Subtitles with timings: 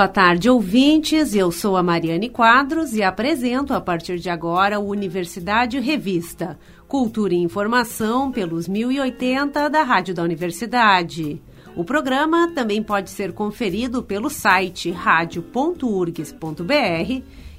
[0.00, 1.34] boa tarde, ouvintes.
[1.34, 6.58] Eu sou a Mariane Quadros e apresento a partir de agora o Universidade Revista,
[6.88, 11.38] Cultura e Informação pelos 1080 da Rádio da Universidade.
[11.76, 16.32] O programa também pode ser conferido pelo site radio.urgs.br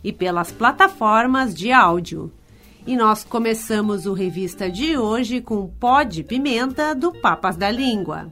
[0.03, 2.31] e pelas plataformas de áudio.
[2.87, 8.31] E nós começamos o Revista de hoje com Pó de Pimenta do Papas da Língua.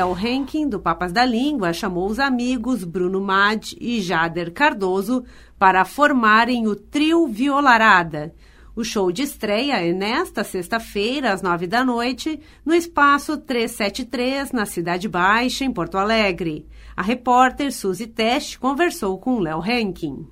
[0.00, 5.22] Léo Henkin, do Papas da Língua, chamou os amigos Bruno Mad e Jader Cardoso
[5.58, 8.34] para formarem o Trio Violarada.
[8.74, 14.64] O show de estreia é nesta sexta-feira, às nove da noite, no Espaço 373, na
[14.64, 16.66] Cidade Baixa, em Porto Alegre.
[16.96, 20.26] A repórter Suzy Teste conversou com Léo Henkin.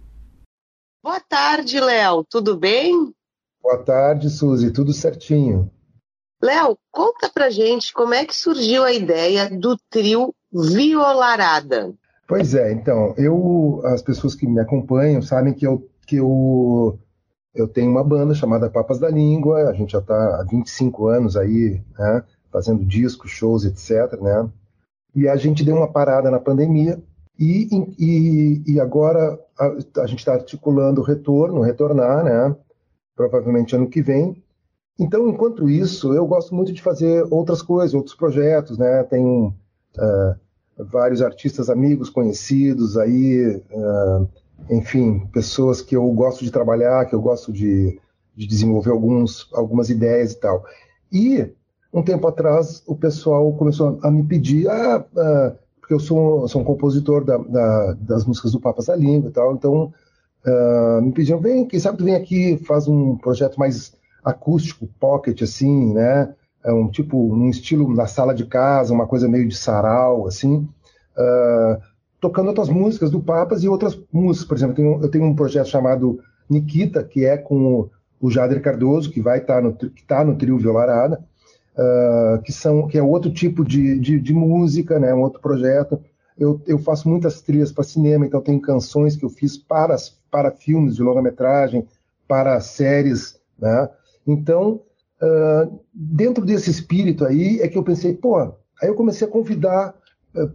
[1.04, 2.24] Boa tarde, Léo.
[2.24, 3.12] Tudo bem?
[3.62, 4.72] Boa tarde, Suzy.
[4.72, 5.70] Tudo certinho.
[6.42, 11.92] Léo, conta pra gente como é que surgiu a ideia do trio Violarada.
[12.26, 16.98] Pois é, então, eu, as pessoas que me acompanham sabem que eu, que eu,
[17.54, 21.36] eu tenho uma banda chamada Papas da Língua, a gente já está há 25 anos
[21.36, 24.48] aí, né, fazendo discos, shows, etc, né,
[25.14, 27.02] e a gente deu uma parada na pandemia,
[27.38, 27.68] E,
[27.98, 32.56] e, e agora a, a gente está articulando o retorno, retornar, né?
[33.14, 34.42] Provavelmente ano que vem.
[34.98, 39.04] Então, enquanto isso, eu gosto muito de fazer outras coisas, outros projetos, né?
[39.04, 39.54] Tenho
[39.96, 40.34] uh,
[40.76, 44.28] vários artistas amigos, conhecidos aí, uh,
[44.68, 48.00] enfim, pessoas que eu gosto de trabalhar, que eu gosto de,
[48.36, 50.64] de desenvolver alguns, algumas ideias e tal.
[51.12, 51.48] E
[51.92, 56.60] um tempo atrás o pessoal começou a me pedir, ah, ah porque eu sou, sou
[56.60, 59.92] um compositor da, da, das músicas do Papas da Língua e tal, então
[60.44, 65.42] ah, me pediam, vem, quem sabe tu vem aqui, faz um projeto mais acústico, pocket,
[65.42, 66.34] assim, né?
[66.64, 70.68] É um tipo, um estilo na sala de casa, uma coisa meio de sarau, assim.
[71.16, 71.80] Uh,
[72.20, 74.48] tocando outras músicas do Papas e outras músicas.
[74.48, 78.30] Por exemplo, eu tenho, eu tenho um projeto chamado Nikita, que é com o, o
[78.30, 81.22] Jader Cardoso, que vai estar tá no, que tá no trio Violarada,
[81.76, 86.00] uh, que, são, que é outro tipo de, de, de, música, né, um outro projeto.
[86.36, 89.96] Eu, eu faço muitas trilhas para cinema, então tem canções que eu fiz para,
[90.30, 91.86] para filmes de longa-metragem,
[92.26, 93.88] para séries, né?
[94.28, 94.82] Então,
[95.22, 98.52] uh, dentro desse espírito aí, é que eu pensei, pô, aí
[98.82, 99.94] eu comecei a convidar
[100.34, 100.48] eh,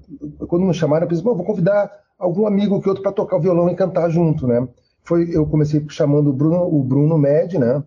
[0.47, 3.69] quando me chamaram, eu pensei, vou convidar algum amigo que outro para tocar o violão
[3.69, 4.67] e cantar junto, né?
[5.03, 7.83] Foi, eu comecei chamando o Bruno, o Bruno Med, né?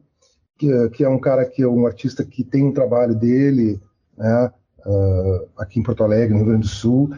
[0.58, 3.80] Que, que é um cara que é um artista que tem um trabalho dele,
[4.16, 4.50] né?
[4.84, 7.10] Uh, aqui em Porto Alegre, no Rio Grande do Sul,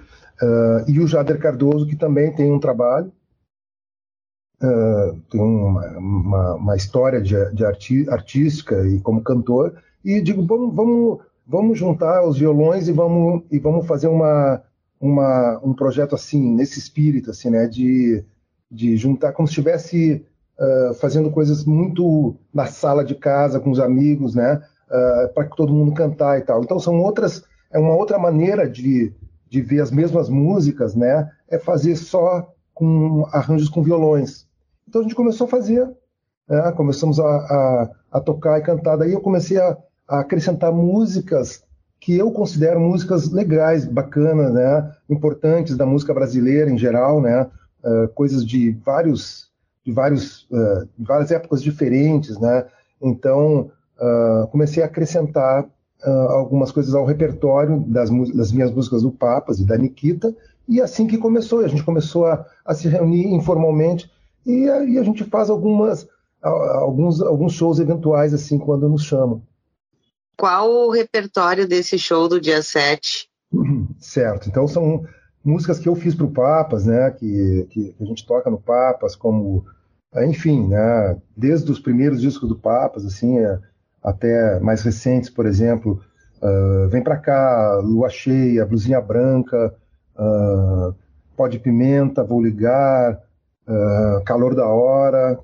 [0.42, 3.12] uh, e o Jader Cardoso, que também tem um trabalho,
[4.62, 9.74] uh, tem uma, uma, uma, história de, de arti artística e como cantor,
[10.04, 14.62] e digo, vamos, vamos vamos juntar os violões e vamos, e vamos fazer uma,
[15.00, 17.66] uma, um projeto assim, nesse espírito, assim, né?
[17.66, 18.22] De,
[18.70, 20.26] de juntar, como se estivesse
[20.58, 24.62] uh, fazendo coisas muito na sala de casa, com os amigos, né?
[24.88, 26.62] Uh, para todo mundo cantar e tal.
[26.62, 29.14] Então são outras, é uma outra maneira de,
[29.48, 31.30] de ver as mesmas músicas, né?
[31.48, 34.46] É fazer só com arranjos com violões.
[34.88, 35.88] Então a gente começou a fazer,
[36.48, 36.72] né?
[36.72, 38.96] começamos a, a, a tocar e cantar.
[38.96, 39.76] Daí eu comecei a
[40.08, 41.62] a acrescentar músicas
[42.00, 47.46] que eu considero músicas legais, bacanas, né, importantes da música brasileira em geral, né,
[47.84, 49.50] uh, coisas de vários,
[49.84, 52.64] de vários, uh, várias épocas diferentes, né.
[53.02, 53.70] Então
[54.00, 55.68] uh, comecei a acrescentar
[56.00, 60.32] algumas coisas ao repertório das, das, minhas músicas do Papas e da Nikita,
[60.68, 64.08] e assim que começou, a gente começou a, a se reunir informalmente
[64.48, 66.08] e aí a gente faz algumas
[66.42, 69.42] alguns alguns shows eventuais assim quando nos chamam.
[70.36, 73.28] Qual o repertório desse show do dia 7?
[73.98, 75.04] Certo, então são
[75.44, 79.16] músicas que eu fiz para o Papas, né, que, que, a gente toca no Papas,
[79.16, 79.64] como,
[80.16, 83.58] enfim, né, desde os primeiros discos do Papas, assim, é,
[84.02, 86.00] até mais recentes, por exemplo,
[86.42, 89.74] uh, Vem Pra Cá, Lua Cheia, Blusinha Branca,
[90.16, 90.94] uh,
[91.36, 93.20] Pó de Pimenta, Vou Ligar,
[93.68, 95.38] uh, Calor da Hora,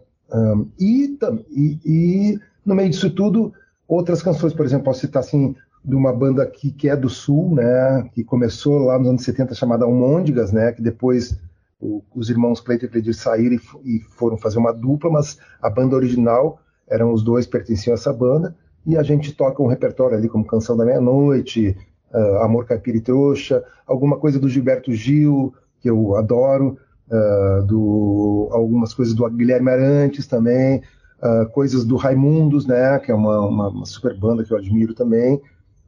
[0.81, 1.17] e,
[1.50, 3.53] e, e no meio disso tudo
[3.87, 5.55] Outras canções, por exemplo, posso citar assim,
[5.85, 9.55] de uma banda aqui que é do Sul, né, que começou lá nos anos 70
[9.55, 11.39] chamada Almôndigas, né, que depois
[11.79, 15.69] o, os irmãos Cleiton e Cledir saíram e, e, foram fazer uma dupla, mas a
[15.69, 16.58] banda original
[16.89, 18.56] eram os dois pertenciam a essa banda
[18.87, 21.77] e a gente toca um repertório ali como Canção da Meia-Noite,
[22.13, 26.79] uh, Amor Caipira e Trouxa, alguma coisa do Gilberto Gil, que eu adoro,
[27.11, 30.82] uh, do, algumas coisas do Guilherme Arantes também,
[31.23, 34.94] uh, coisas do Raimundos, né, que é uma, uma, uma, super banda que eu admiro
[34.94, 35.41] também,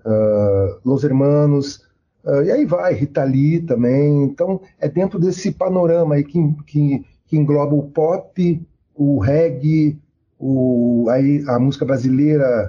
[0.04, 1.84] uh, Los Hermanos,
[2.44, 4.24] e aí vai, Rita Lee também.
[4.24, 9.96] Então, é dentro desse panorama aí que, que, que engloba o pop, o reggae,
[10.36, 12.68] o, aí, a música brasileira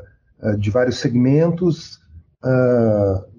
[0.59, 1.99] de vários segmentos,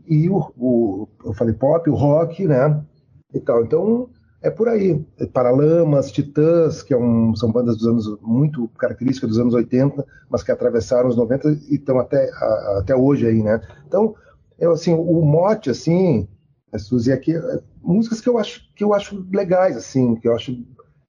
[0.08, 2.82] e o, o, eu falei pop, o rock, né,
[3.32, 3.62] e tal.
[3.62, 4.08] Então,
[4.40, 5.04] é por aí.
[5.32, 10.42] Paralamas, Titãs, que é um, são bandas dos anos muito características dos anos 80, mas
[10.42, 12.30] que atravessaram os 90 e estão até,
[12.78, 13.60] até hoje aí, né?
[13.86, 14.14] Então,
[14.58, 16.28] eu, assim, o mote, assim,
[16.72, 20.34] a Suzy, aqui, é, músicas que eu acho que eu acho legais, assim, que eu
[20.34, 20.52] acho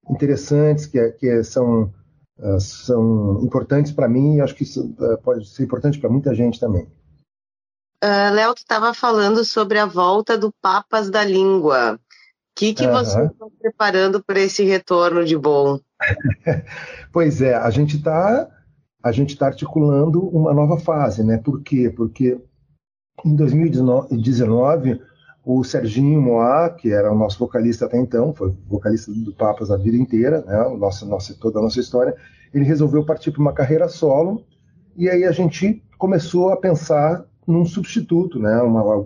[0.10, 1.94] interessantes, que, é, que é, são,
[2.40, 6.34] uh, são importantes para mim e acho que isso, uh, pode ser importante para muita
[6.34, 6.88] gente também.
[8.04, 12.00] Uh, Léo, tu estava falando sobre a volta do Papas da Língua
[12.60, 12.92] que, que uhum.
[12.92, 15.80] vocês estão preparando para esse retorno de bom?
[17.14, 18.50] pois é, a gente está
[19.02, 21.38] a gente está articulando uma nova fase, né?
[21.38, 21.90] Por quê?
[21.90, 22.38] Porque
[23.26, 25.02] em 2019
[25.46, 29.78] o Serginho Moá, que era o nosso vocalista até então, foi vocalista do Papas a
[29.78, 30.78] vida inteira, né?
[30.78, 32.14] Nossa, nossa, toda a nossa história,
[32.54, 34.44] ele resolveu partir para uma carreira solo
[34.98, 38.62] e aí a gente começou a pensar num substituto, né?
[38.62, 39.06] Uma,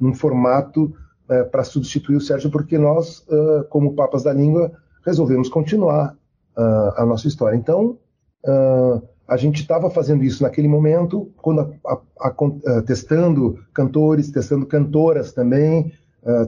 [0.00, 0.94] num formato
[1.34, 4.72] é, para substituir o Sérgio, porque nós, uh, como Papas da Língua,
[5.04, 6.16] resolvemos continuar
[6.56, 7.56] uh, a nossa história.
[7.56, 7.98] Então,
[8.44, 14.66] uh, a gente estava fazendo isso naquele momento, quando a, a, a, testando cantores, testando
[14.66, 15.92] cantoras também,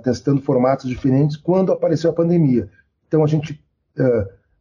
[0.02, 2.68] testando formatos diferentes, quando apareceu a pandemia.
[3.08, 3.62] Então, a gente,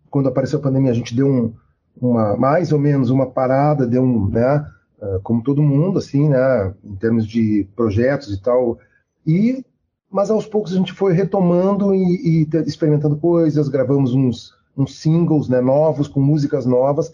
[0.10, 1.54] quando apareceu a pandemia, a gente deu um,
[2.02, 4.66] uma, mais ou menos uma parada, deu um, né,
[5.24, 8.80] como todo mundo, assim, né, em termos de projetos e tal,
[9.28, 9.66] e
[10.16, 15.50] mas aos poucos a gente foi retomando e, e experimentando coisas, gravamos uns, uns singles
[15.50, 17.12] né, novos, com músicas novas,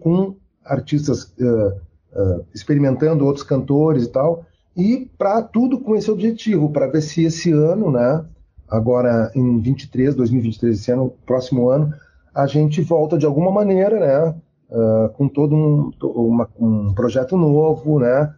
[0.00, 0.34] com
[0.64, 1.76] artistas uh,
[2.18, 7.22] uh, experimentando, outros cantores e tal, e para tudo com esse objetivo, para ver se
[7.22, 8.24] esse ano, né,
[8.66, 11.92] agora em 23, 2023, esse ano, próximo ano,
[12.34, 14.34] a gente volta de alguma maneira, né,
[14.70, 18.34] uh, com todo um, uma, um projeto novo, né,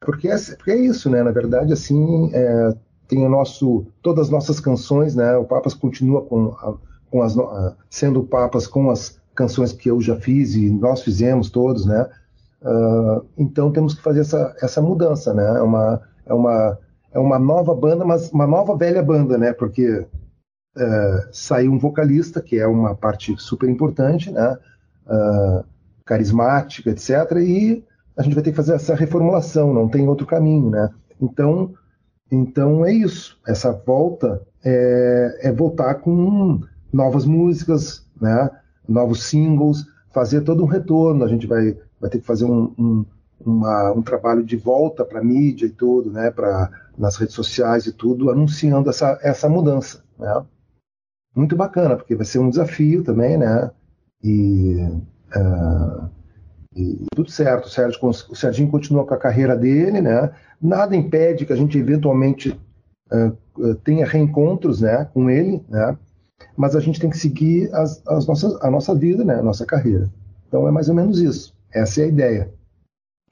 [0.00, 1.22] porque é, porque é isso, né?
[1.22, 2.74] Na verdade, assim, é,
[3.08, 5.36] tem o nosso, todas as nossas canções, né?
[5.36, 6.54] O Papas continua com,
[7.10, 7.34] com as,
[7.88, 12.08] sendo Papas com as canções que eu já fiz e nós fizemos todos, né?
[12.62, 15.58] Uh, então temos que fazer essa, essa mudança, né?
[15.58, 16.78] É uma, é uma,
[17.12, 19.52] é uma nova banda, mas uma nova velha banda, né?
[19.52, 24.58] Porque uh, saiu um vocalista, que é uma parte super importante, né?
[25.06, 25.64] Uh,
[26.04, 27.10] carismática, etc.
[27.38, 27.84] E
[28.16, 30.88] a gente vai ter que fazer essa reformulação, não tem outro caminho, né?
[31.20, 31.74] Então,
[32.30, 33.38] então é isso.
[33.46, 36.60] Essa volta é, é voltar com
[36.92, 38.50] novas músicas, né?
[38.88, 41.24] Novos singles, fazer todo um retorno.
[41.24, 43.04] A gente vai, vai ter que fazer um, um,
[43.44, 46.30] uma, um trabalho de volta para mídia e tudo, né?
[46.30, 50.44] Para nas redes sociais e tudo, anunciando essa, essa mudança, né?
[51.34, 53.70] Muito bacana, porque vai ser um desafio também, né?
[54.24, 54.76] E
[55.36, 56.08] uh,
[56.76, 60.30] e tudo certo, o, Sérgio, o Serginho continua com a carreira dele, né?
[60.60, 62.50] Nada impede que a gente eventualmente
[63.10, 65.96] uh, tenha reencontros, né, com ele, né?
[66.54, 69.64] Mas a gente tem que seguir as, as nossas, a nossa vida, né, a nossa
[69.64, 70.10] carreira.
[70.46, 71.54] Então é mais ou menos isso.
[71.72, 72.54] Essa é a ideia.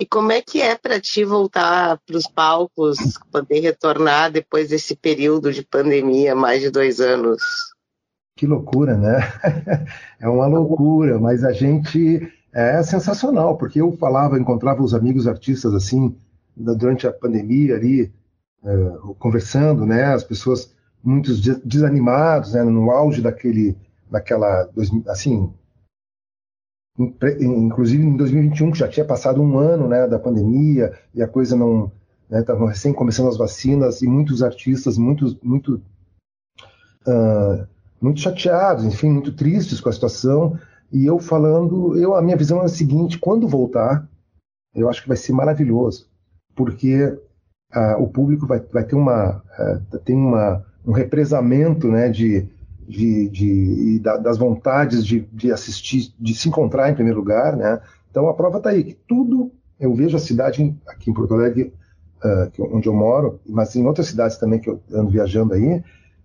[0.00, 2.96] E como é que é para ti voltar para os palcos,
[3.30, 7.42] poder retornar depois desse período de pandemia, mais de dois anos?
[8.36, 9.20] Que loucura, né?
[10.18, 15.74] é uma loucura, mas a gente é sensacional, porque eu falava, encontrava os amigos artistas
[15.74, 16.16] assim,
[16.56, 18.12] durante a pandemia ali,
[18.64, 21.32] é, conversando, né, as pessoas muito
[21.64, 23.76] desanimados, né, no auge daquele,
[24.08, 24.70] daquela,
[25.08, 25.52] assim,
[26.96, 31.56] inclusive em 2021, que já tinha passado um ano, né, da pandemia, e a coisa
[31.56, 31.90] não,
[32.30, 35.82] estavam né, recém começando as vacinas, e muitos artistas, muitos, muito,
[37.06, 37.66] uh,
[38.00, 40.58] muito chateados, enfim, muito tristes com a situação,
[40.92, 44.08] e eu falando, eu a minha visão é a seguinte: quando voltar,
[44.74, 46.08] eu acho que vai ser maravilhoso,
[46.54, 47.04] porque
[47.74, 52.46] uh, o público vai, vai ter uma uh, tem uma um represamento, né, de,
[52.86, 57.80] de, de das vontades de, de assistir, de se encontrar em primeiro lugar, né?
[58.10, 59.50] Então a prova está aí que tudo
[59.80, 61.72] eu vejo a cidade aqui em Porto Alegre,
[62.22, 65.82] uh, onde eu moro, mas em outras cidades também que eu ando viajando aí,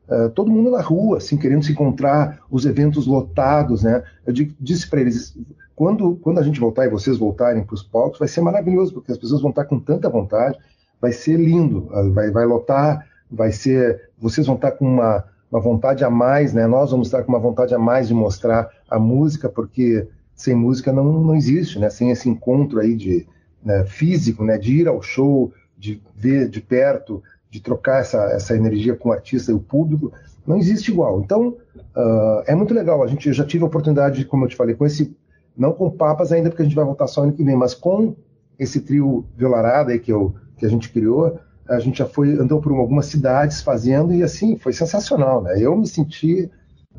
[0.10, 4.04] Uh, todo mundo na rua, assim, querendo se encontrar, os eventos lotados, né?
[4.25, 5.38] Eu disse para eles,
[5.75, 9.12] quando, quando a gente voltar e vocês voltarem para os palcos, vai ser maravilhoso, porque
[9.12, 10.58] as pessoas vão estar com tanta vontade,
[11.00, 15.62] vai ser lindo, uh, vai, vai lotar, vai ser, vocês vão estar com uma, uma
[15.62, 16.66] vontade a mais, né?
[16.66, 20.92] Nós vamos estar com uma vontade a mais de mostrar a música, porque sem música
[20.92, 21.89] não, não existe, né?
[21.89, 23.28] Sem esse encontro aí de
[23.63, 24.58] né, físico, né?
[24.58, 29.12] De ir ao show, de ver de perto, de trocar essa, essa energia com o
[29.12, 30.12] artista e o público,
[30.46, 31.20] não existe igual.
[31.22, 33.03] Então, uh, é muito legal.
[33.03, 35.15] A gente já tive a oportunidade, como eu te falei, com esse,
[35.58, 38.15] não com papas ainda, porque a gente vai voltar só ano que vem, mas com
[38.58, 42.60] esse trio Violarada aí que, eu, que a gente criou, a gente já foi, andou
[42.60, 45.56] por algumas cidades fazendo e assim, foi sensacional, né?
[45.60, 46.50] Eu me senti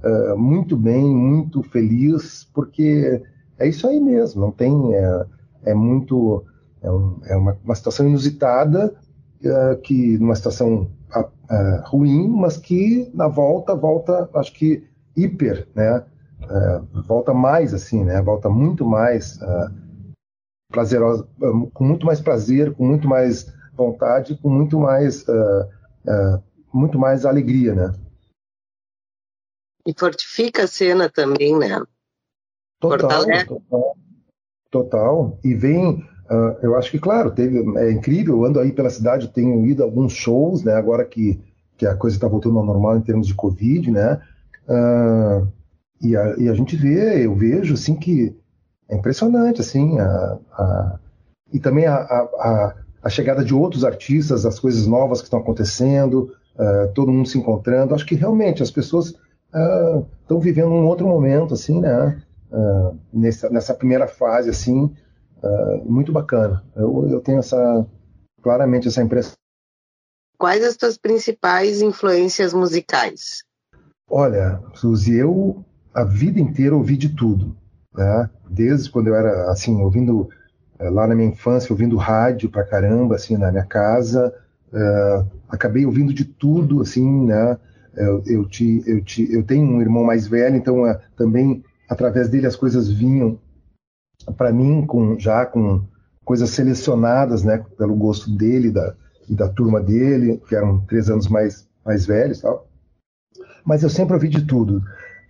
[0.02, 3.20] uh, muito bem, muito feliz, porque
[3.58, 5.24] é isso aí mesmo, não tem, é,
[5.64, 6.44] é muito,
[6.82, 8.94] é, um, é uma, uma situação inusitada,
[9.82, 10.90] que numa situação
[11.84, 16.04] ruim, mas que na volta volta, acho que hiper, né?
[16.42, 18.20] Uh, volta mais assim, né?
[18.22, 19.38] Volta muito mais
[20.70, 21.28] prazerosa,
[21.74, 25.24] com muito mais prazer, com muito mais vontade, com muito mais
[26.72, 27.92] muito mais alegria, né?
[29.86, 31.82] E fortifica a cena também, né?
[32.80, 33.96] Total, total,
[34.70, 35.38] total.
[35.44, 39.32] E vem Uh, eu acho que, claro, teve, é incrível, eu ando aí pela cidade,
[39.32, 41.40] tenho ido a alguns shows, né, agora que,
[41.76, 44.20] que a coisa está voltando ao normal em termos de Covid, né,
[44.68, 45.48] uh,
[46.00, 48.32] e, a, e, a, gente vê, eu vejo, assim, que
[48.88, 50.98] é impressionante, assim, a, a,
[51.52, 56.92] e também a, a chegada de outros artistas, as coisas novas que estão acontecendo, uh,
[56.94, 57.92] todo mundo se encontrando.
[57.92, 59.14] Acho que realmente as pessoas
[60.22, 62.22] estão vivendo um outro momento, assim, né?
[63.12, 64.92] Nessa, nessa primeira fase, assim,
[65.84, 66.64] muito bacana.
[66.76, 67.86] Eu, eu tenho essa
[68.42, 69.34] claramente essa impressão.
[70.38, 73.44] Quais as tuas principais influências musicais?
[74.08, 77.56] Olha, Suzy, eu a vida inteira ouvi de tudo,
[77.94, 78.30] né?
[78.48, 80.28] Desde quando eu era assim ouvindo
[80.78, 84.34] é, lá na minha infância, ouvindo rádio pra caramba, assim, na minha casa.
[84.72, 87.58] É, acabei ouvindo de tudo, assim, né?
[87.94, 92.28] Eu, eu, te, eu, te, eu tenho um irmão mais velho, então é, também através
[92.28, 93.38] dele as coisas vinham
[94.36, 95.82] para mim com já com
[96.24, 98.94] coisas selecionadas, né, pelo gosto dele da,
[99.28, 102.68] e da turma dele, que eram três anos mais mais velhos, tal.
[103.64, 104.82] Mas eu sempre ouvi de tudo,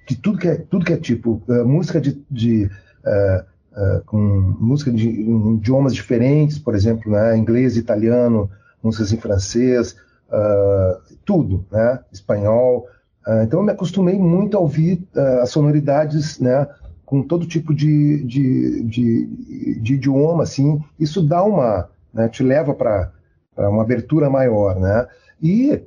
[0.07, 4.19] de tudo que é tudo que é tipo uh, música de, de uh, uh, com
[4.19, 8.51] música de idiomas diferentes, por exemplo, né, inglês, italiano,
[8.83, 9.97] músicas em francês,
[10.29, 12.87] uh, tudo, né, espanhol.
[13.27, 15.07] Uh, então eu me acostumei muito a ouvir
[15.43, 16.67] as sonoridades, né,
[17.11, 20.81] com todo tipo de, de, de, de idioma, assim.
[20.99, 23.13] Isso dá uma, né, te leva para
[23.57, 25.09] uma abertura maior, né?
[25.43, 25.83] E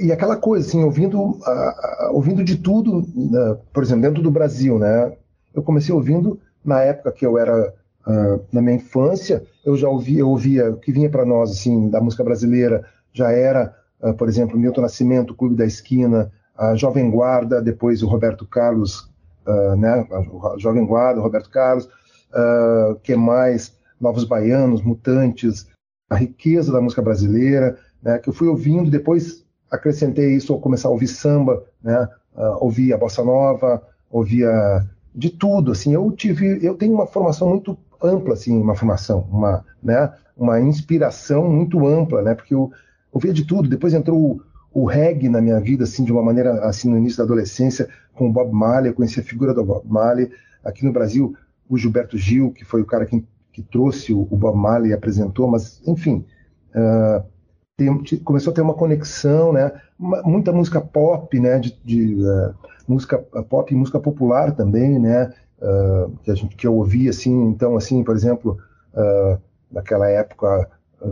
[0.00, 4.78] e aquela coisa, assim, ouvindo, uh, ouvindo de tudo, uh, por exemplo, dentro do Brasil,
[4.78, 5.12] né?
[5.54, 7.74] eu comecei ouvindo na época que eu era
[8.06, 11.88] uh, na minha infância, eu já ouvia, eu ouvia o que vinha para nós assim
[11.88, 17.10] da música brasileira, já era, uh, por exemplo, Milton Nascimento, Clube da Esquina, a Jovem
[17.10, 19.09] Guarda, depois o Roberto Carlos,
[19.46, 25.66] uh, né, a Jovem Guarda, o Roberto Carlos, uh, que mais, Novos Baianos, Mutantes,
[26.08, 30.88] a riqueza da música brasileira, né, que eu fui ouvindo, depois acrescentei isso ao começar
[30.88, 34.84] a ouvir samba, né, uh, bossa nova, ouvia
[35.14, 39.64] de tudo, assim, eu tive, eu tenho uma formação muito ampla, assim, uma formação, uma,
[39.82, 42.70] né, uma inspiração muito ampla, né, porque eu
[43.12, 44.40] ouvia de tudo, depois entrou
[44.72, 48.28] o, reggae na minha vida, assim, de uma maneira, assim, no início da adolescência, com
[48.28, 50.30] o Bob Marley, eu conheci a figura do Bob Marley,
[50.64, 51.34] aqui no Brasil,
[51.68, 54.94] o Gilberto Gil, que foi o cara que, que trouxe o, o Bob Marley e
[54.94, 56.24] apresentou, mas, enfim,
[56.74, 57.24] uh,
[57.76, 62.54] tem, começou a ter uma conexão, né, muita música pop, né, de, de uh,
[62.86, 65.32] música pop e música popular também, né?
[65.60, 68.58] Uh, que a gente que eu ouvia assim, então assim, por exemplo,
[69.70, 70.68] naquela época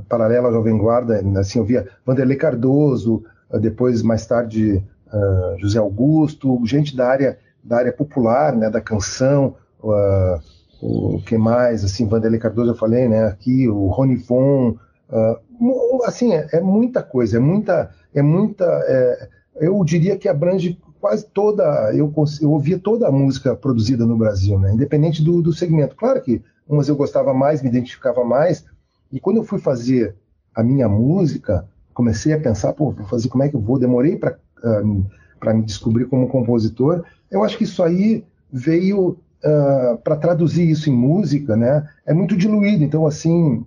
[0.08, 3.22] paralela à Jovem Guarda, assim, eu via Vanderlei Cardoso,
[3.60, 4.82] depois mais tarde
[5.58, 9.56] José Augusto, gente da área da área popular, né, da canção,
[10.80, 14.76] o que mais, assim, Vanderlei Cardoso eu falei, né, aqui o Rony Von,
[16.04, 21.26] assim, é, é, muita coisa, é muita, é muita, é, eu diria que abrange quase
[21.26, 24.72] toda, eu, eu ouvia toda a música produzida no Brasil, né?
[24.72, 25.94] independente do, do segmento.
[25.94, 28.64] Claro que umas eu gostava mais, me identificava mais,
[29.12, 30.16] e quando eu fui fazer
[30.54, 31.66] a minha música,
[31.98, 35.04] comecei a pensar, pô, vou fazer como é que eu vou, demorei para uh,
[35.40, 40.70] ah, me descobrir como compositor, eu acho que isso aí veio uh, ah, para traduzir
[40.70, 41.88] isso em música, né?
[42.06, 43.66] É muito diluído, então assim,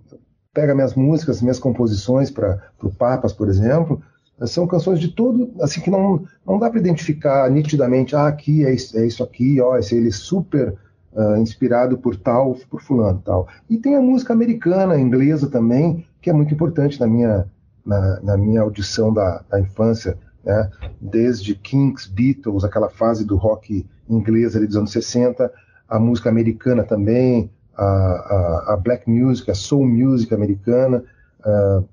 [0.54, 4.00] pega minhas músicas, minhas composições para o Papas, por exemplo,
[4.46, 8.72] são canções de todo, assim, que não, não dá para identificar nitidamente, ah, aqui é
[8.72, 10.74] isso, é isso aqui, ó, esse ele é super
[11.12, 13.46] uh, inspirado por tal, por fulano tal.
[13.68, 17.46] E tem a música americana, inglesa também, que é muito importante na minha,
[17.84, 20.70] na, na minha audição da, da infância, né?
[21.00, 25.52] Desde Kings, Beatles, aquela fase do rock inglês ali dos anos 60,
[25.88, 31.04] a música americana também, a, a, a black music, a soul music americana,
[31.44, 31.86] uh,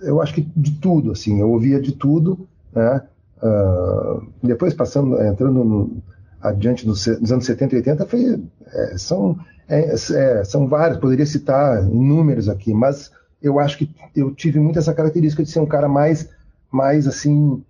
[0.00, 3.02] eu acho que de tudo, assim, eu ouvia de tudo, né?
[3.42, 6.02] Uh, depois passando, entrando no,
[6.40, 11.26] adiante nos, nos, anos 70 e 80, foi, é, são, é, é, são vários, poderia
[11.26, 13.10] citar inúmeros aqui, mas
[13.46, 16.28] eu acho que eu tive muito essa característica de ser um cara mais,
[16.70, 17.62] mais assim,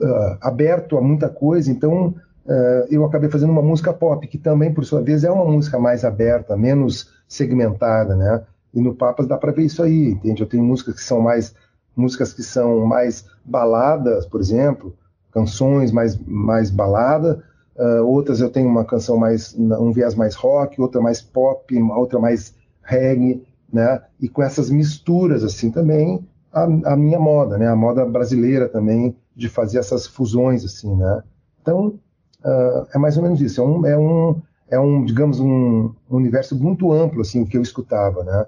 [0.00, 2.14] uh, aberto a muita coisa, então
[2.46, 5.78] uh, eu acabei fazendo uma música pop, que também, por sua vez, é uma música
[5.78, 8.42] mais aberta, menos segmentada, né?
[8.72, 10.42] E no Papas dá para ver isso aí, entende?
[10.42, 11.54] Eu tenho músicas que são mais
[11.96, 14.94] músicas que são mais baladas, por exemplo,
[15.32, 17.42] canções mais, mais balada,
[17.76, 22.18] uh, outras eu tenho uma canção mais, um viés mais rock, outra mais pop, outra
[22.18, 24.00] mais reggae, né?
[24.20, 27.68] E com essas misturas assim também a, a minha moda, né?
[27.68, 31.22] A moda brasileira também de fazer essas fusões assim, né?
[31.60, 31.98] Então
[32.44, 33.60] uh, é mais ou menos isso.
[33.60, 37.58] É um, é um, é um digamos um, um universo muito amplo assim o que
[37.58, 38.46] eu escutava, né?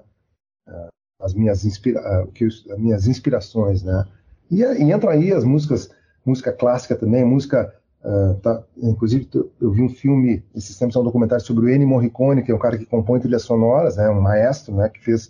[0.69, 0.87] Uh,
[1.21, 4.05] as minhas, inspira as minhas inspirações, né?
[4.49, 5.89] E, e aí as músicas,
[6.25, 7.73] música clássica também, música
[8.07, 9.27] Uh, tá, inclusive,
[9.59, 12.55] eu vi um filme, esses tempos é um documentário sobre o Ennio Morricone, que é
[12.55, 15.29] um cara que compõe trilhas sonoras, né, um maestro, né, que fez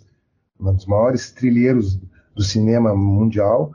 [0.60, 1.98] um dos maiores trilheiros
[2.36, 3.72] do cinema mundial.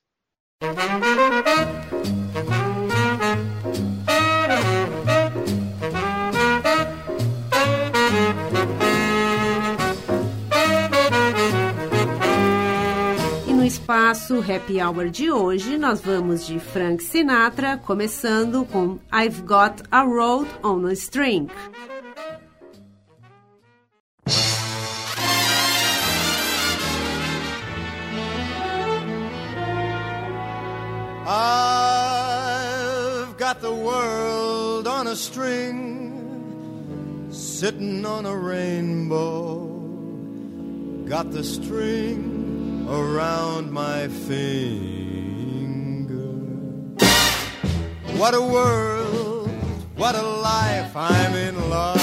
[13.89, 20.03] Espaço Happy Hour de hoje, nós vamos de Frank Sinatra, começando com I've Got a
[20.03, 21.49] Road on a String.
[31.27, 32.29] I've
[33.39, 36.13] got the world on a string,
[37.31, 39.67] sitting on a rainbow.
[41.07, 42.38] Got the string
[42.89, 44.49] around my finger.
[48.17, 49.51] What a world,
[49.97, 51.99] what a life, I'm in love.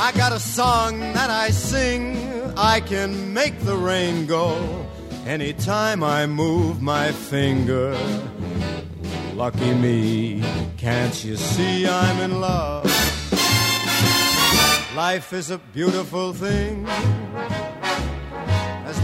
[0.00, 2.16] I got a song that I sing,
[2.56, 4.86] I can make the rain go
[5.24, 7.96] anytime I move my finger.
[9.34, 10.42] Lucky me,
[10.76, 12.84] can't you see I'm in love?
[14.94, 16.86] Life is a beautiful thing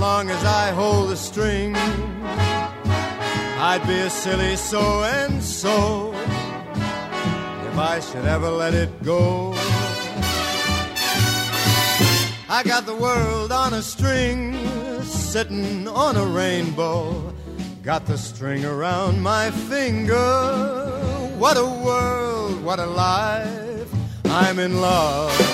[0.01, 1.77] long as I hold the string.
[3.63, 9.53] I'd be a silly so and so if I should ever let it go.
[12.49, 14.57] I got the world on a string,
[15.03, 17.35] sitting on a rainbow.
[17.83, 20.17] Got the string around my finger.
[21.37, 23.93] What a world, what a life.
[24.25, 25.50] I'm in love.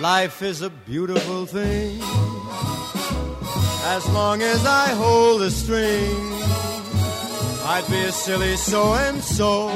[0.00, 2.00] Life is a beautiful thing
[3.84, 6.16] as long as I hold the string.
[7.66, 9.68] I'd be a silly so and so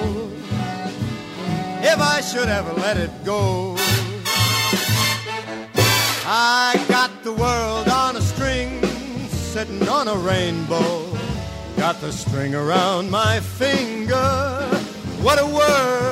[1.82, 3.76] if I should ever let it go.
[6.26, 8.82] I got the world on a string,
[9.28, 11.06] sitting on a rainbow.
[11.76, 14.16] Got the string around my finger.
[15.20, 16.03] What a world!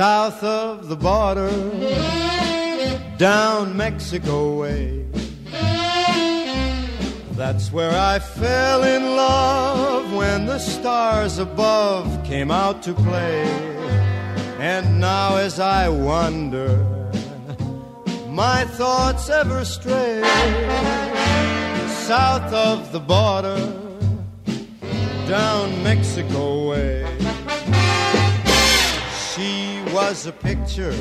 [0.00, 1.50] South of the border,
[3.18, 5.04] down Mexico way.
[7.32, 13.42] That's where I fell in love when the stars above came out to play.
[14.58, 16.78] And now, as I wonder,
[18.26, 20.22] my thoughts ever stray
[22.08, 23.60] south of the border,
[25.28, 27.29] down Mexico way.
[29.92, 30.94] Was a picture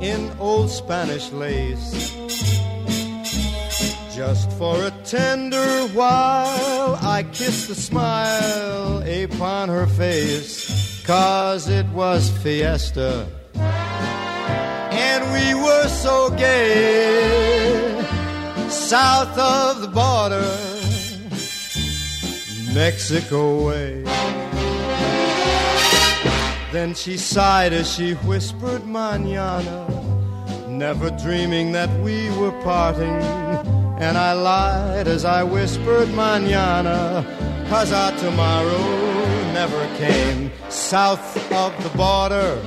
[0.00, 2.14] in old Spanish lace.
[4.14, 12.30] Just for a tender while, I kissed a smile upon her face, cause it was
[12.30, 13.26] fiesta.
[13.54, 18.06] And we were so gay,
[18.68, 20.48] south of the border,
[22.72, 24.15] Mexico way.
[26.72, 29.86] Then she sighed as she whispered manana,
[30.68, 33.18] never dreaming that we were parting.
[33.98, 37.24] And I lied as I whispered manana,
[37.68, 39.06] cause our tomorrow
[39.52, 40.52] never came.
[40.68, 42.60] South of the border,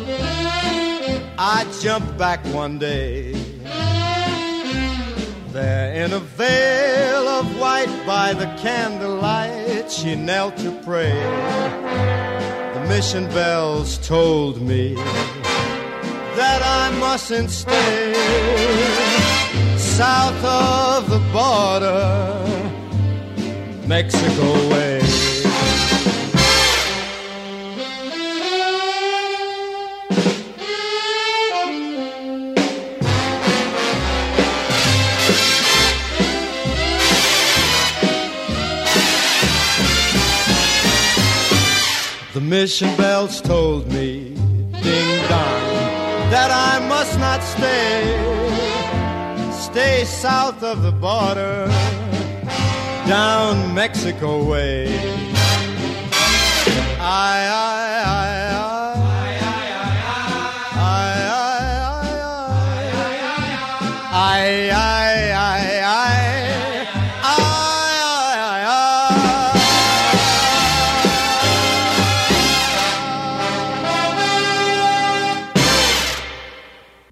[1.38, 3.33] I jumped back one day.
[5.51, 11.13] There in a veil of white by the candlelight, she knelt to pray.
[12.89, 14.95] Mission bells told me
[16.36, 18.13] that I mustn't stay
[19.78, 22.02] south of the border,
[23.88, 25.09] Mexico way.
[42.49, 44.33] Mission bells told me,
[44.81, 45.62] ding dong,
[46.33, 48.01] that I must not stay.
[49.51, 51.67] Stay south of the border,
[53.07, 54.88] down Mexico way.
[56.99, 57.88] I, I,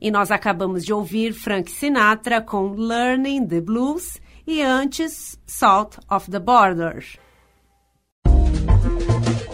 [0.08, 6.32] E nós acabamos de ouvir Frank Sinatra com Learning the Blues e antes Salt of
[6.32, 7.06] the Border.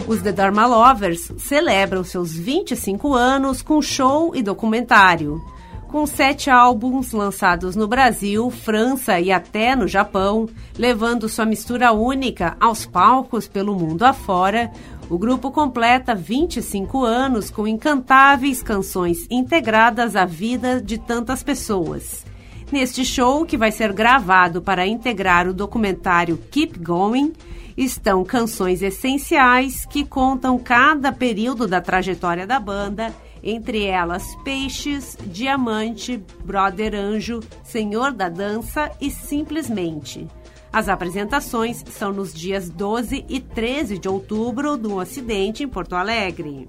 [0.06, 5.42] Os The Dharma Lovers celebram seus 25 anos com show e documentário.
[5.88, 12.56] Com sete álbuns lançados no Brasil, França e até no Japão, levando sua mistura única
[12.60, 14.70] aos palcos pelo mundo afora,
[15.10, 22.24] o grupo completa 25 anos com encantáveis canções integradas à vida de tantas pessoas.
[22.72, 27.32] Neste show, que vai ser gravado para integrar o documentário Keep Going,
[27.76, 36.22] estão canções essenciais que contam cada período da trajetória da banda, entre elas Peixes, Diamante,
[36.44, 40.26] Brother Anjo, Senhor da Dança e Simplesmente.
[40.74, 46.68] As apresentações são nos dias 12 e 13 de outubro no Ocidente, em Porto Alegre.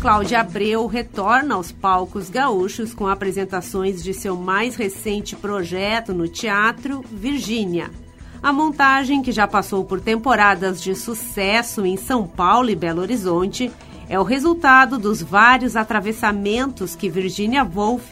[0.00, 7.04] Cláudia Abreu retorna aos palcos gaúchos com apresentações de seu mais recente projeto no teatro,
[7.12, 7.90] Virgínia.
[8.42, 13.70] A montagem, que já passou por temporadas de sucesso em São Paulo e Belo Horizonte,
[14.08, 18.10] é o resultado dos vários atravessamentos que Virginia Woolf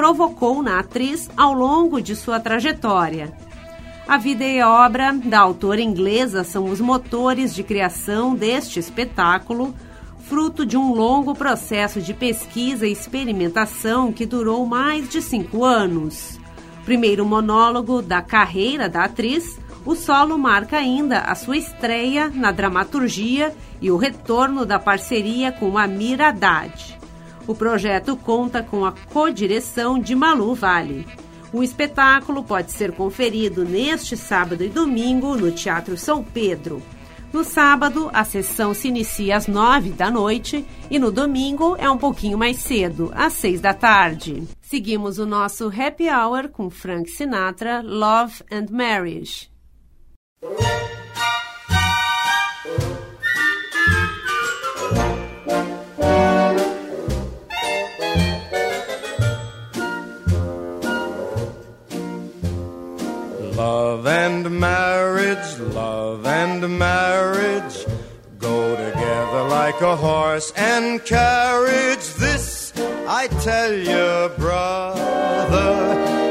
[0.00, 3.34] provocou na atriz ao longo de sua trajetória.
[4.08, 9.74] A vida e obra da autora inglesa são os motores de criação deste espetáculo,
[10.20, 16.40] fruto de um longo processo de pesquisa e experimentação que durou mais de cinco anos.
[16.86, 23.54] Primeiro monólogo da carreira da atriz, o solo marca ainda a sua estreia na dramaturgia
[23.82, 26.99] e o retorno da parceria com Amir Haddad.
[27.50, 31.04] O projeto conta com a co-direção de Malu Vale.
[31.52, 36.80] O espetáculo pode ser conferido neste sábado e domingo no Teatro São Pedro.
[37.32, 41.98] No sábado, a sessão se inicia às nove da noite e no domingo é um
[41.98, 44.44] pouquinho mais cedo, às seis da tarde.
[44.62, 49.50] Seguimos o nosso happy hour com Frank Sinatra, Love and Marriage.
[64.00, 67.84] Love and marriage, love and marriage
[68.38, 72.14] go together like a horse and carriage.
[72.14, 72.72] This
[73.06, 75.74] I tell you, brother,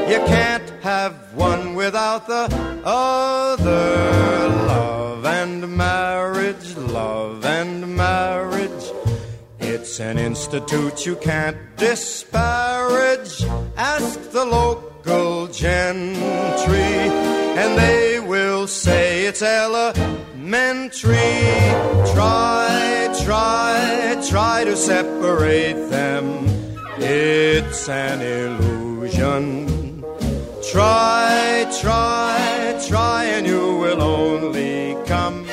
[0.09, 2.45] you can't have one without the
[2.83, 4.49] other.
[4.65, 8.85] Love and marriage, love and marriage.
[9.59, 13.43] It's an institute you can't disparage.
[13.77, 17.28] Ask the local gentry,
[17.59, 19.97] and they will say it's elementary.
[22.13, 26.45] Try, try, try to separate them.
[26.99, 30.03] It's an illusion.
[30.71, 35.45] Try, try, try, and you will only come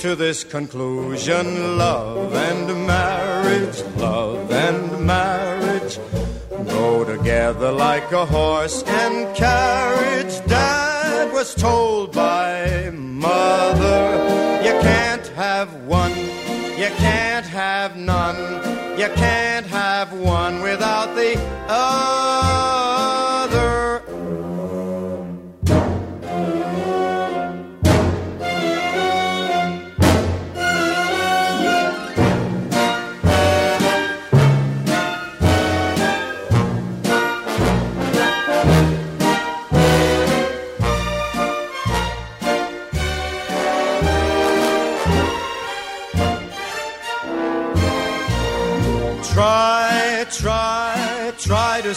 [0.00, 5.98] to this conclusion love and marriage, love and marriage
[6.80, 10.34] go together like a horse and carriage.
[10.46, 14.00] Dad was told by mother,
[14.66, 16.16] you can't have one,
[16.82, 18.40] you can't have none,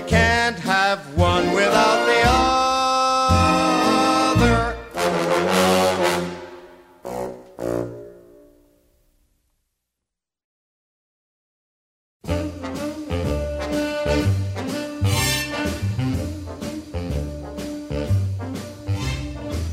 [0.00, 2.22] You can't have one without the
[4.34, 4.76] other.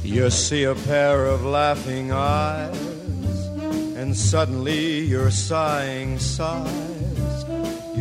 [0.04, 2.78] You see a pair of laughing eyes,
[3.96, 7.07] and suddenly you're sighing sighs.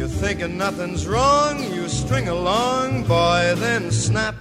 [0.07, 4.37] You're thinking nothing's wrong, you string along, boy, then snap.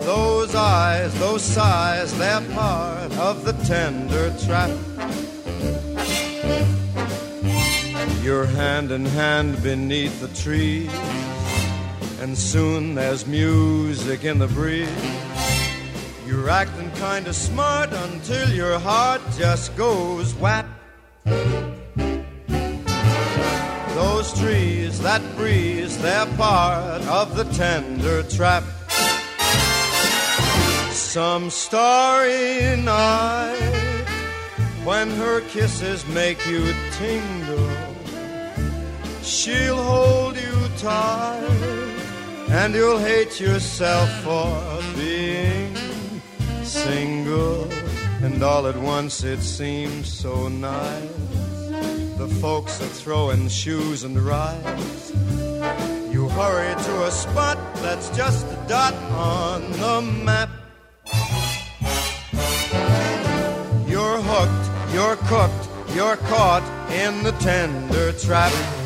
[0.00, 4.68] Those eyes, those sighs, they're part of the tender trap.
[8.22, 10.92] You're hand in hand beneath the trees
[12.20, 14.86] and soon there's music in the breeze.
[16.26, 20.69] You're acting kinda smart until your heart just goes whap.
[24.20, 28.64] Those trees, that breeze, they're part of the tender trap.
[30.90, 34.04] Some starry night
[34.84, 37.70] when her kisses make you tingle,
[39.22, 41.40] she'll hold you tight
[42.50, 45.74] and you'll hate yourself for being
[46.62, 47.70] single.
[48.22, 51.39] And all at once it seems so nice.
[52.20, 55.10] The folks are throwing shoes and rides.
[56.12, 60.50] You hurry to a spot that's just a dot on the map.
[63.88, 68.79] You're hooked, you're cooked, you're caught in the tender trap.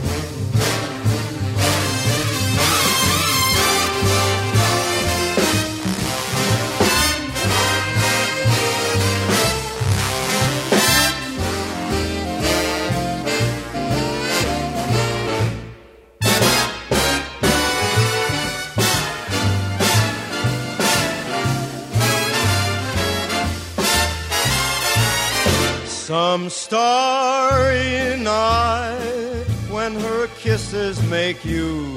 [26.34, 31.96] Some starry night when her kisses make you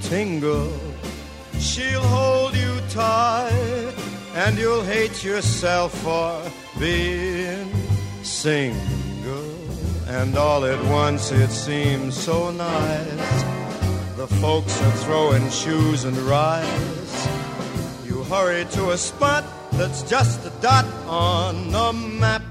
[0.00, 0.72] tingle,
[1.58, 3.92] she'll hold you tight
[4.34, 6.40] and you'll hate yourself for
[6.80, 7.70] being
[8.22, 9.52] single.
[10.06, 13.42] And all at once it seems so nice.
[14.16, 17.28] The folks are throwing shoes and rides.
[18.06, 22.43] You hurry to a spot that's just a dot on the map.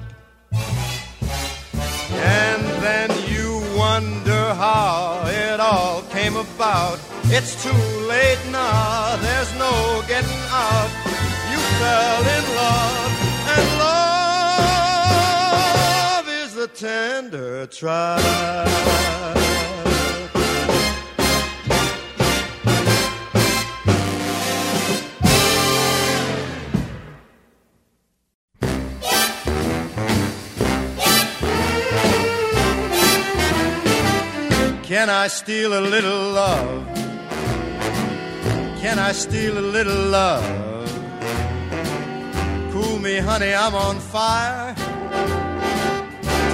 [2.84, 7.00] Then you wonder how it all came about.
[7.36, 7.72] It's too
[8.10, 10.90] late now, there's no getting out.
[11.50, 13.12] You fell in love,
[13.56, 13.66] and
[15.00, 18.20] love is the tender trap.
[35.04, 36.88] Can I steal a little love?
[38.80, 40.46] Can I steal a little love?
[42.72, 44.74] Cool me, honey, I'm on fire.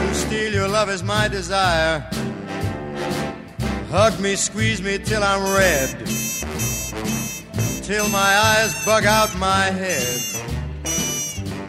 [0.08, 2.00] To steal your love is my desire.
[3.92, 6.08] Hug me, squeeze me till I'm red.
[7.84, 10.20] Till my eyes bug out my head.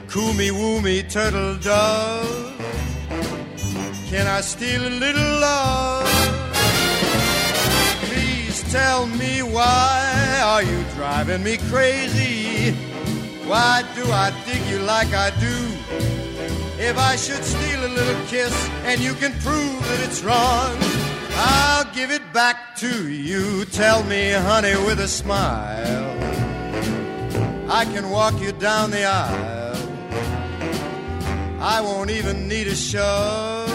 [0.09, 2.55] Coo me, woo me, turtle dove.
[4.09, 6.49] Can I steal a little love?
[8.71, 12.71] Tell me why are you driving me crazy?
[13.49, 15.57] Why do I dig you like I do?
[16.79, 18.55] If I should steal a little kiss
[18.85, 20.77] and you can prove that it's wrong,
[21.35, 23.64] I'll give it back to you.
[23.64, 26.09] Tell me, honey, with a smile,
[27.68, 29.77] I can walk you down the aisle.
[31.61, 33.68] I won't even need a shove.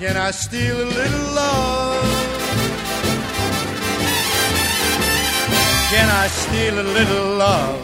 [0.00, 1.93] Can I steal a little love?
[5.96, 7.78] Can I steal a little love?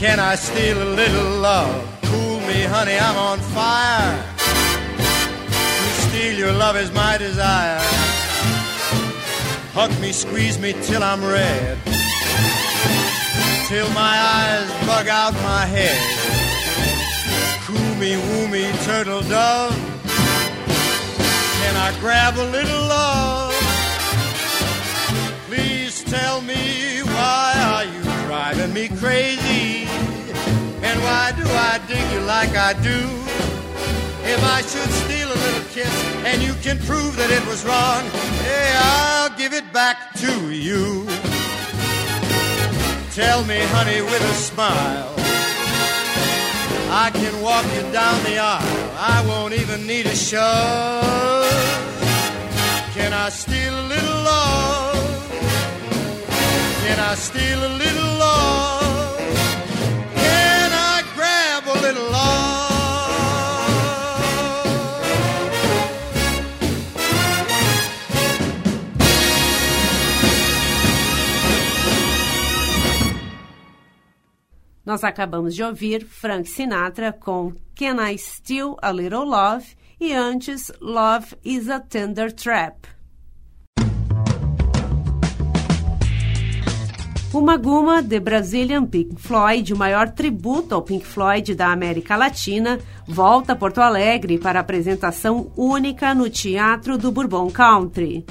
[0.00, 1.72] Can I steal a little love?
[2.02, 4.18] Cool me, honey, I'm on fire.
[5.86, 7.78] To steal your love is my desire.
[9.72, 11.78] Hug me, squeeze me till I'm red.
[13.68, 16.00] Till my eyes bug out my head.
[17.66, 19.78] Cool me, woo me, turtle dove.
[21.60, 23.49] Can I grab a little love?
[26.10, 29.86] Tell me why are you driving me crazy?
[30.82, 32.98] And why do I dig you like I do?
[34.24, 35.94] If I should steal a little kiss
[36.26, 38.02] and you can prove that it was wrong,
[38.42, 41.06] hey, I'll give it back to you.
[43.14, 45.14] Tell me, honey, with a smile.
[46.90, 48.90] I can walk you down the aisle.
[48.98, 51.46] I won't even need a shove.
[52.94, 54.99] Can I steal a little love?
[56.90, 59.16] Can I steal a little love?
[60.16, 62.40] Can I grab a little love?
[74.84, 80.72] Nós acabamos de ouvir Frank Sinatra com Can I Steal a Little Love e antes
[80.80, 82.99] Love is a Tender Trap.
[87.32, 92.80] Uma Guma de Brazilian Pink Floyd, o maior tributo ao Pink Floyd da América Latina,
[93.06, 98.26] volta a Porto Alegre para apresentação única no Teatro do Bourbon Country.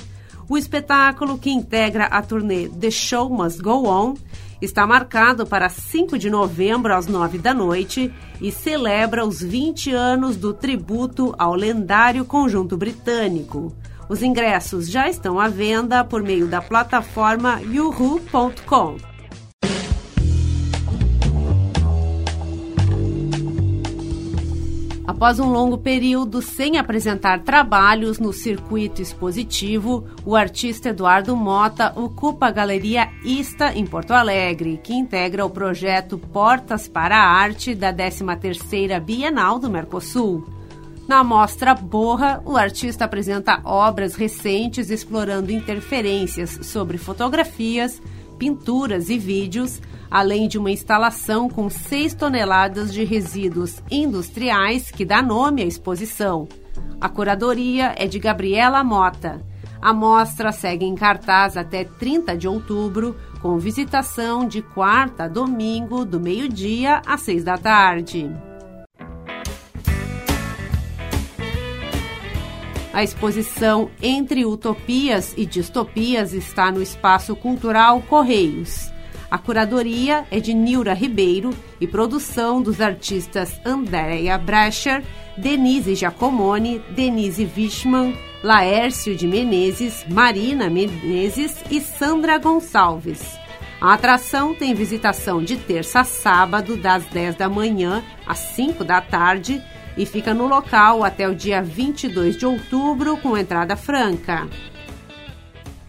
[0.50, 4.16] O espetáculo, que integra a turnê The Show Must Go On,
[4.62, 10.36] está marcado para 5 de novembro às 9 da noite e celebra os 20 anos
[10.36, 13.74] do tributo ao lendário conjunto britânico.
[14.10, 18.98] Os ingressos já estão à venda por meio da plataforma yuhu.com.
[25.06, 32.48] Após um longo período sem apresentar trabalhos no circuito expositivo, o artista Eduardo Mota ocupa
[32.48, 37.94] a Galeria Ista em Porto Alegre, que integra o projeto Portas para a Arte da
[37.94, 40.59] 13ª Bienal do Mercosul.
[41.10, 48.00] Na mostra Borra, o artista apresenta obras recentes explorando interferências sobre fotografias,
[48.38, 49.82] pinturas e vídeos,
[50.12, 56.48] além de uma instalação com 6 toneladas de resíduos industriais que dá nome à exposição.
[57.02, 59.44] A curadoria é de Gabriela Mota.
[59.82, 66.06] A mostra segue em cartaz até 30 de outubro, com visitação de quarta a domingo,
[66.06, 68.30] do meio-dia às 6 da tarde.
[73.00, 78.92] A exposição Entre Utopias e Distopias está no Espaço Cultural Correios.
[79.32, 85.02] A curadoria é de Nilra Ribeiro e produção dos artistas Andréia Brecher,
[85.38, 93.40] Denise Giacomoni, Denise Wichmann, Laércio de Menezes, Marina Menezes e Sandra Gonçalves.
[93.80, 99.00] A atração tem visitação de terça a sábado, das 10 da manhã às 5 da
[99.00, 99.64] tarde,
[100.00, 104.48] e fica no local até o dia 22 de outubro, com entrada franca.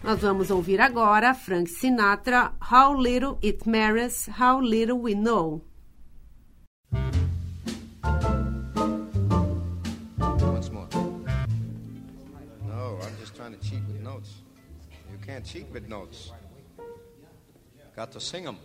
[0.03, 5.61] Nós vamos ouvir agora Frank Sinatra, How Little It Matters, How Little We Know.
[10.41, 10.89] Once more.
[12.67, 14.43] No, I'm just trying to cheat with notes.
[15.09, 16.33] You can't cheat with notes.
[17.95, 18.57] Got to sing them.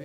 [0.00, 0.04] I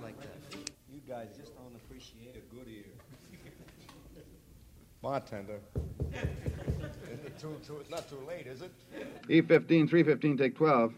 [0.00, 0.38] like that.
[0.92, 2.84] You guys just don't appreciate a good ear.
[5.02, 5.58] Bartender.
[6.12, 8.70] Isn't it too, too, it's not too late, is it?
[9.28, 10.94] E15, 315, take 12.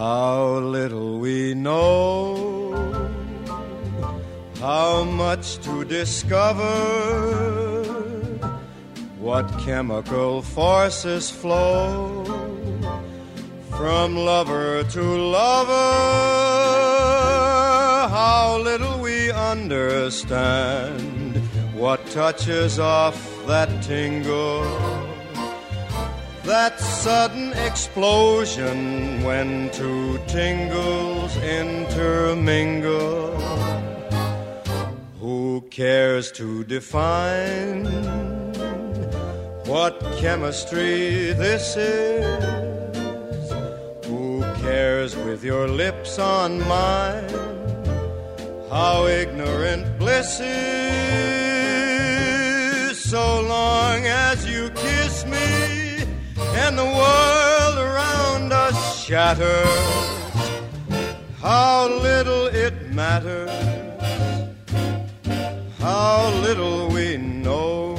[0.00, 3.12] How little we know,
[4.58, 6.64] how much to discover,
[9.18, 12.24] what chemical forces flow
[13.68, 15.68] from lover to lover,
[18.08, 21.36] how little we understand
[21.74, 25.09] what touches off that tingle
[26.50, 33.30] that sudden explosion when two tingles intermingle.
[35.20, 37.84] Who cares to define
[39.66, 43.52] what chemistry this is?
[44.06, 47.30] Who cares with your lips on mine?
[48.68, 51.20] How ignorant bliss is
[53.04, 54.49] so long as
[56.54, 59.66] and the world around us shatters.
[61.40, 63.50] How little it matters,
[65.78, 67.89] how little we know.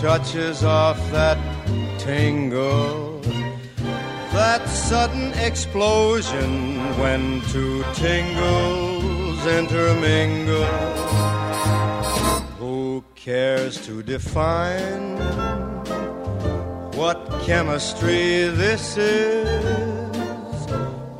[0.00, 1.38] Touches off that
[1.98, 3.18] tingle,
[4.32, 10.66] that sudden explosion when two tingles intermingle.
[12.58, 15.16] Who cares to define
[16.94, 20.66] what chemistry this is?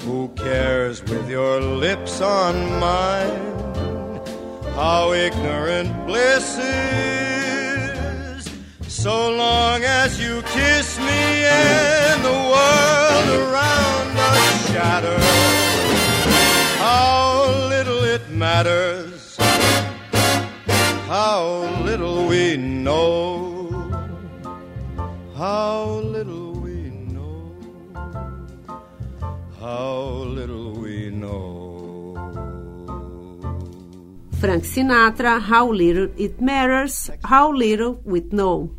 [0.03, 3.55] Who cares with your lips on mine?
[4.75, 7.26] How ignorant bliss is
[9.77, 15.25] long as you kiss me and the world around us shatters,
[16.79, 19.37] how little it matters,
[21.07, 23.69] how little we know,
[25.37, 26.77] how little we
[27.13, 27.53] know,
[29.61, 29.91] how
[30.39, 32.15] little we know.
[34.41, 38.71] Frank Sinatra, How Little It Matters, How Little We Know.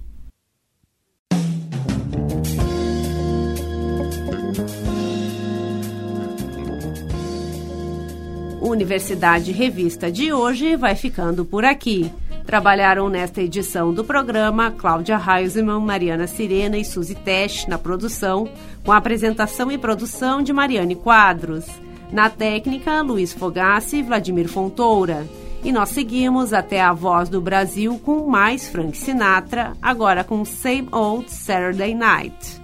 [8.68, 12.12] Universidade Revista de hoje vai ficando por aqui.
[12.46, 18.50] Trabalharam nesta edição do programa Cláudia Heisemann, Mariana Sirena e Suzy Tesch na produção,
[18.86, 21.66] com apresentação e produção de Mariane Quadros.
[22.12, 25.28] Na técnica, Luiz Fogassi e Vladimir Fontoura.
[25.64, 30.88] E nós seguimos até a Voz do Brasil com mais Frank Sinatra, agora com Same
[30.92, 32.57] Old Saturday Night.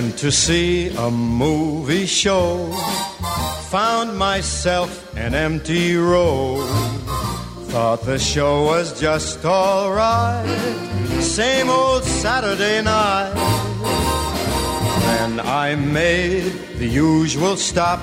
[0.00, 2.72] Went to see a movie show.
[3.68, 6.64] Found myself an empty row.
[7.68, 10.48] Thought the show was just alright.
[11.20, 13.34] Same old Saturday night.
[15.04, 18.00] Then I made the usual stop.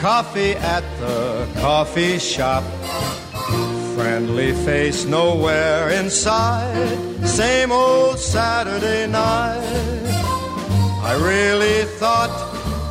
[0.00, 2.64] Coffee at the coffee shop.
[3.94, 7.24] Friendly face nowhere inside.
[7.24, 10.31] Same old Saturday night.
[11.04, 12.30] I really thought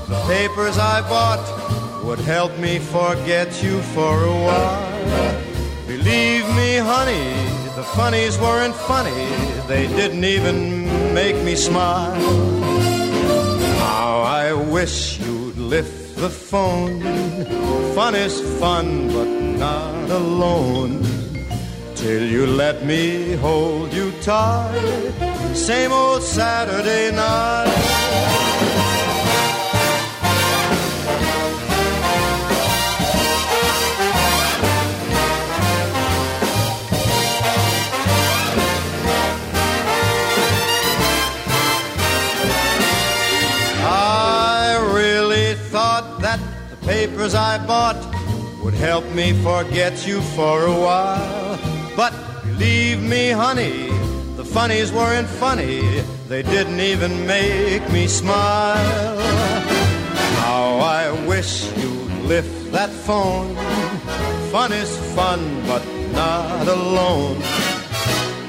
[0.09, 5.41] the papers I bought would help me forget you for a while.
[5.88, 7.32] Believe me, honey,
[7.78, 9.26] the funnies weren't funny.
[9.68, 12.20] They didn't even make me smile.
[13.80, 17.01] Now I wish you'd lift the phone.
[17.95, 21.20] Fun is fun, but not alone.
[22.02, 25.14] Till you let me hold you tight.
[25.54, 27.68] Same old Saturday night.
[43.84, 46.39] I really thought that
[46.72, 48.02] the papers I bought
[48.64, 51.41] would help me forget you for a while.
[51.96, 52.14] But
[52.44, 53.89] believe me, honey,
[54.36, 55.82] the funnies weren't funny.
[56.28, 59.20] They didn't even make me smile.
[60.44, 63.56] How I wish you'd lift that phone.
[64.52, 65.84] Fun is fun, but
[66.14, 67.42] not alone.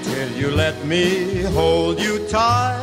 [0.05, 2.82] Till you you let me hold you tight.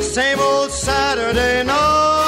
[0.00, 2.21] Same old Saturday night,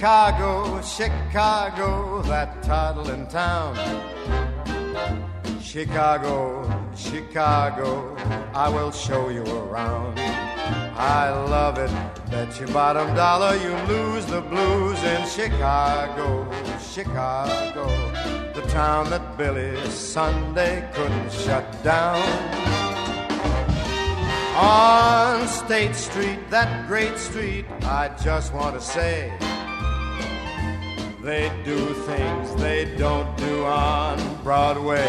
[0.00, 3.76] Chicago, Chicago, that toddling town.
[5.60, 6.64] Chicago,
[6.96, 8.16] Chicago,
[8.54, 10.18] I will show you around.
[10.18, 11.90] I love it,
[12.30, 17.86] bet your bottom dollar you lose the blues in Chicago, Chicago,
[18.54, 22.22] the town that Billy Sunday couldn't shut down.
[24.56, 29.30] On State Street, that great street, I just want to say
[31.22, 35.04] they do things they don't do on Broadway.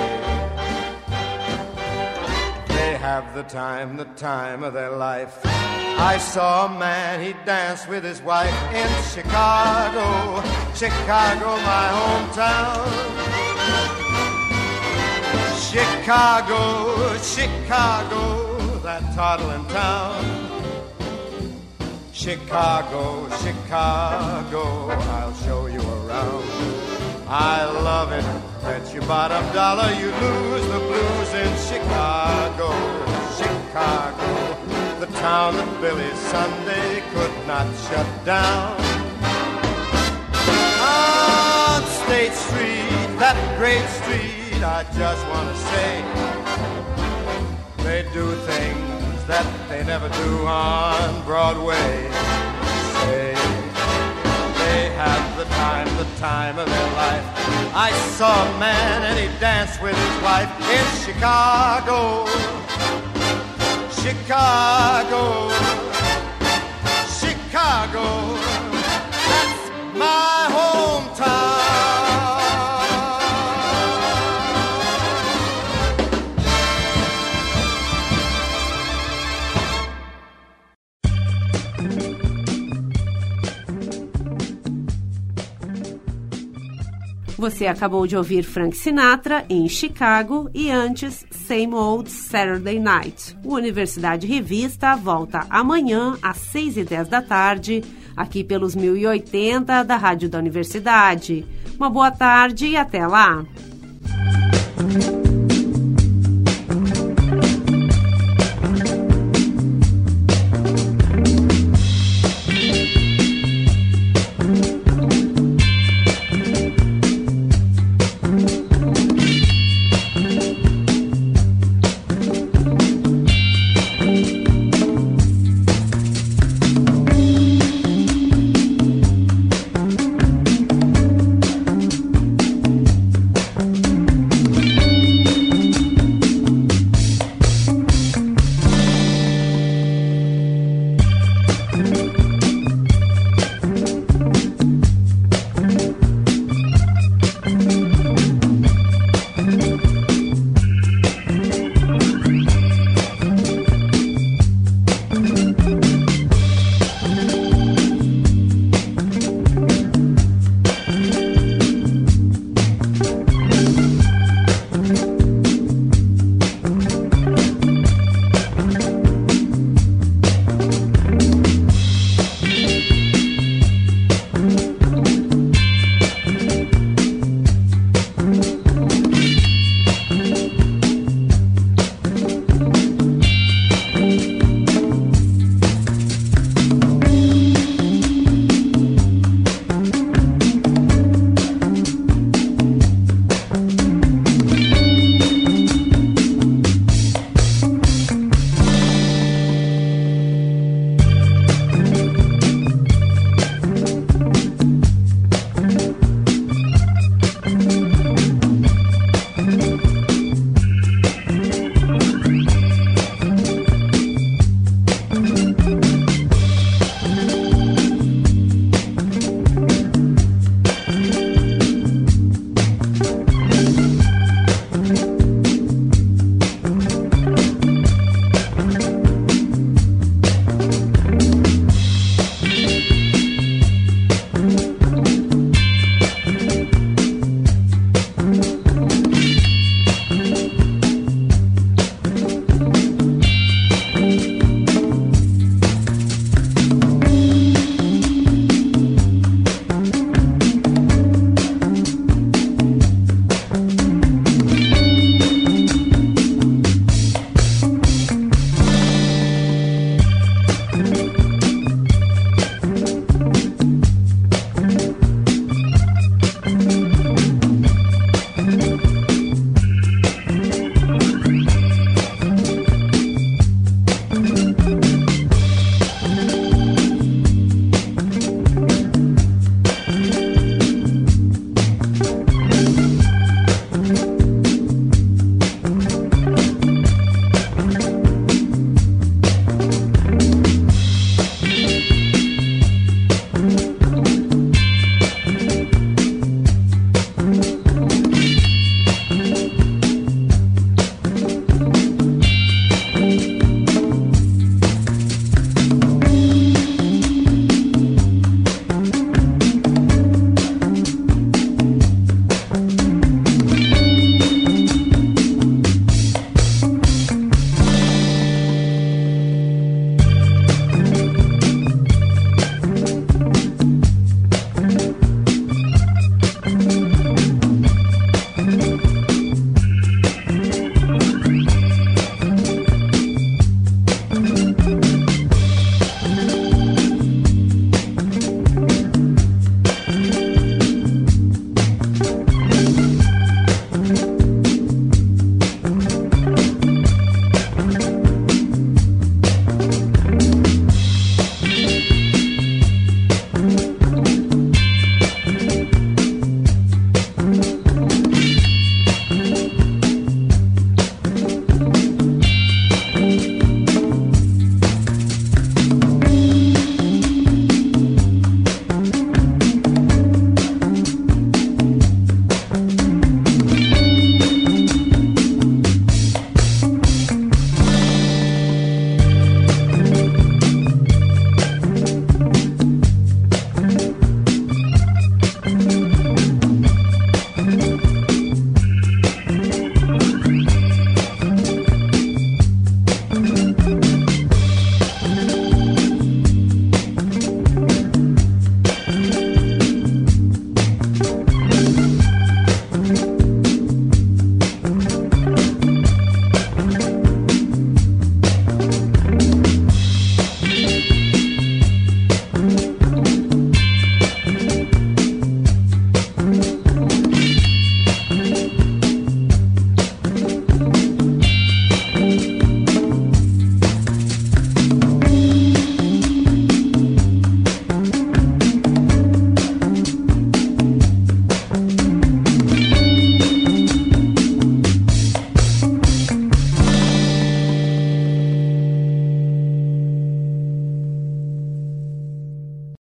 [2.68, 5.40] They have the time, the time of their life.
[5.44, 10.42] I saw a man, he danced with his wife in Chicago,
[10.76, 13.22] Chicago, my hometown.
[15.72, 20.41] Chicago, Chicago, that toddling town.
[22.22, 26.46] Chicago, Chicago, I'll show you around.
[27.28, 28.24] I love it,
[28.62, 32.70] bet your bottom dollar you lose the blues in Chicago,
[33.40, 34.30] Chicago,
[35.00, 38.78] the town that Billy Sunday could not shut down.
[40.78, 46.04] On State Street, that great street, I just want to say,
[47.84, 48.91] they do things
[49.32, 52.12] that they never do on Broadway.
[53.00, 53.32] Say
[54.60, 57.26] they have the time, the time of their life.
[57.74, 62.28] I saw a man and he danced with his wife in Chicago.
[64.04, 65.24] Chicago.
[67.22, 68.08] Chicago.
[69.32, 69.64] That's
[69.96, 71.61] my hometown.
[87.42, 93.36] Você acabou de ouvir Frank Sinatra em Chicago e antes Same Old Saturday Night.
[93.44, 97.84] O Universidade Revista volta amanhã às 6 e 10 da tarde,
[98.16, 101.44] aqui pelos 1080 da Rádio da Universidade.
[101.78, 103.44] Uma boa tarde e até lá!